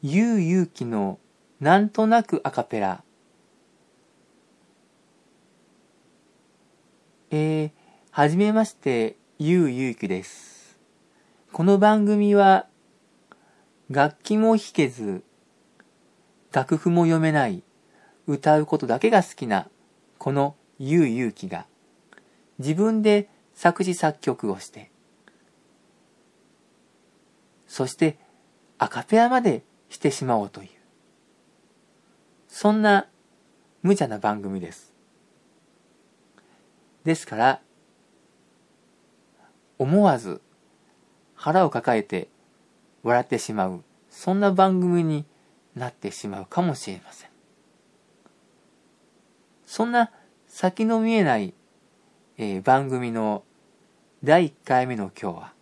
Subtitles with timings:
[0.00, 1.18] ゆうゆうきの
[1.58, 3.02] なんとなくアカペラ。
[7.32, 7.70] えー、
[8.12, 10.78] はじめまして、ゆうゆうきです。
[11.52, 12.68] この番組は、
[13.90, 15.24] 楽器も弾けず、
[16.52, 17.64] 楽譜も読めない、
[18.28, 19.68] 歌うことだけが好きな、
[20.18, 21.66] このゆうゆうきが、
[22.60, 24.92] 自分で作詞作曲をして、
[27.66, 28.16] そして
[28.78, 30.68] アカペラまでしてしまおうという、
[32.48, 33.06] そんな
[33.82, 34.92] 無茶な番組です。
[37.04, 37.60] ですから、
[39.78, 40.40] 思わず
[41.34, 42.28] 腹を抱えて
[43.02, 45.24] 笑ってしまう、そんな番組に
[45.74, 47.30] なってしまうかもしれません。
[49.64, 50.10] そんな
[50.46, 51.54] 先の見えない、
[52.36, 53.44] えー、番組の
[54.24, 55.52] 第1回目の今日は、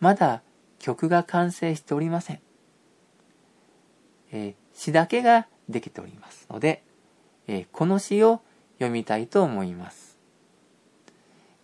[0.00, 0.42] まだ
[0.78, 2.40] 曲が完成しておりません。
[4.38, 6.84] えー、詩だけができておりますので、
[7.48, 8.40] えー、この詩を
[8.74, 10.16] 読みたいと思います。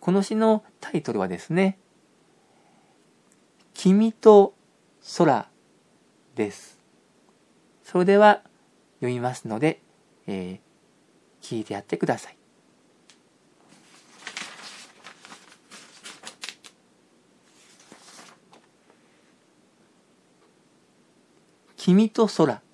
[0.01, 1.79] この詩のタイトルはですね、
[3.73, 4.53] 君と
[5.17, 5.47] 空
[6.35, 6.77] です。
[7.83, 8.41] それでは
[8.99, 9.81] 読みますので、
[10.27, 12.37] えー、聞いてやってください。
[21.77, 22.64] 君と空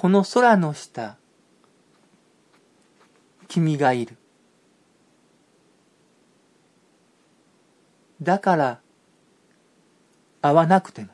[0.00, 1.16] この空の下
[3.48, 4.16] 君がいる
[8.22, 8.80] だから
[10.40, 11.08] 会わなくても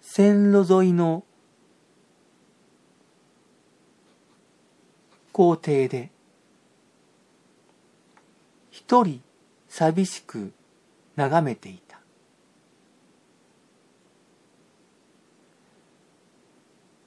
[0.00, 1.24] 線路沿いの
[5.32, 6.12] 校庭で
[8.70, 9.20] 一人
[9.68, 10.52] 寂しく
[11.16, 11.87] 眺めていた。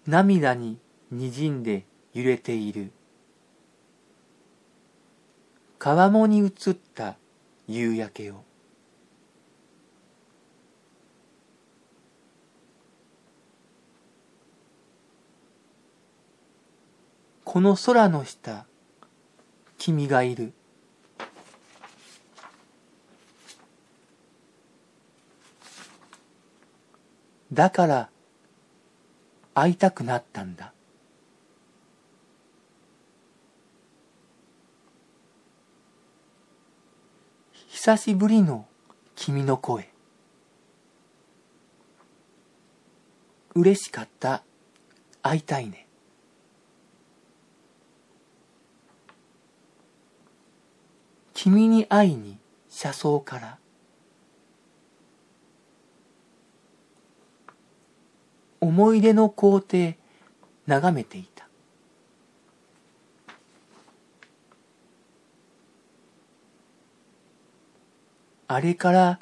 [0.08, 0.80] 涙に
[1.14, 2.92] 滲んで揺れている。
[5.78, 7.18] 川面に映った
[7.68, 8.44] 夕焼けを。
[17.44, 18.66] この空の下、
[19.78, 20.54] 君がいる。
[27.52, 28.10] だから
[29.54, 30.74] 会いたくなったんだ。
[37.68, 38.68] 久しぶりの
[39.16, 39.90] 君の声。
[43.56, 44.44] 嬉しかった。
[45.22, 45.88] 会いたいね。
[51.34, 52.38] 君に会いに
[52.70, 53.58] 車窓から
[58.62, 59.98] 思い出の皇帝
[60.68, 61.48] 眺めていた。
[68.48, 69.20] あれから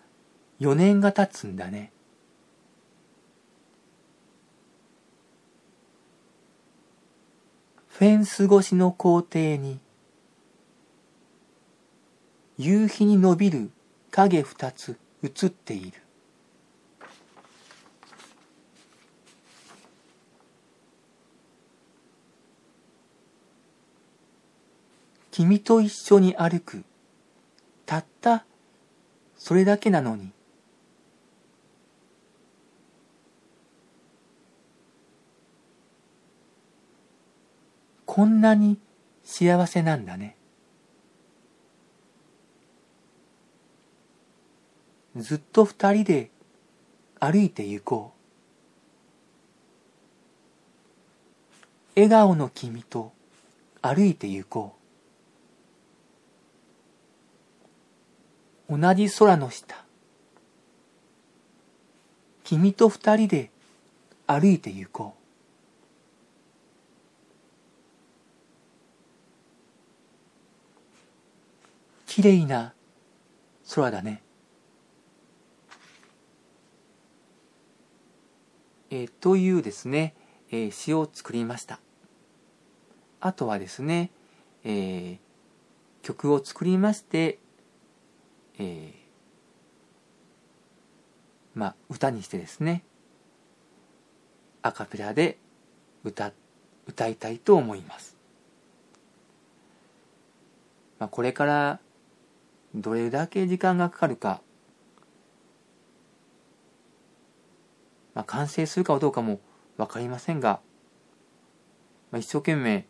[0.60, 1.92] 4年が経つんだね。
[7.88, 9.80] フェンス越しの校庭に
[12.58, 13.72] 夕日に伸びる
[14.12, 16.09] 影二つ映っている。
[25.40, 26.84] 君と一緒に歩く。
[27.86, 28.44] たった
[29.38, 30.34] それだけなのに。
[38.06, 38.78] こんなに
[39.24, 40.36] 幸せなんだね。
[45.16, 46.32] ずっと二人で
[47.18, 48.12] 歩いて行こ
[51.96, 51.96] う。
[51.96, 53.14] 笑顔の君と
[53.82, 54.79] 歩いて行こう。
[58.70, 59.84] 同じ空の下
[62.44, 63.52] 君と二人で
[64.28, 65.20] 歩いて行こう
[72.10, 72.74] きれいな
[73.74, 74.22] 空だね。
[78.90, 80.16] えー、というですね、
[80.52, 81.80] えー、詩を作りました。
[83.22, 84.10] あとはですね、
[84.64, 85.18] えー、
[86.02, 87.38] 曲を作りまして、
[88.60, 88.92] えー、
[91.56, 92.84] まあ、歌にしてですね、
[94.62, 95.38] アカペラで
[96.04, 96.34] 歌、
[96.86, 98.18] 歌いたいと思います。
[101.00, 101.80] まあ、これから
[102.76, 104.42] どれだけ時間がかかるか、
[108.14, 109.40] まあ、完成するかどうかも
[109.78, 110.60] 分かりませんが、
[112.12, 112.86] まあ、一生懸命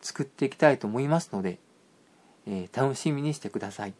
[0.00, 1.60] 作っていきたいと思いますので、
[2.46, 3.94] えー、楽しみにしてください。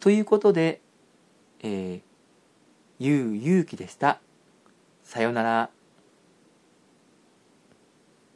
[0.00, 0.80] ということで、
[1.62, 2.00] えー、
[2.98, 4.20] ゆうゆうきでした。
[5.04, 5.70] さよなら。